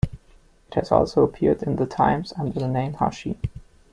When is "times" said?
1.85-2.33